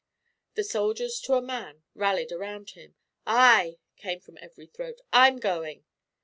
The 0.55 0.63
soldiers, 0.63 1.19
to 1.19 1.35
a 1.35 1.43
man, 1.43 1.83
rallied 1.93 2.31
around 2.31 2.71
him. 2.71 2.95
"I!" 3.27 3.77
came 3.97 4.19
from 4.19 4.39
every 4.41 4.65
throat. 4.65 4.99
"I'm 5.13 5.37
going!" 5.37 5.85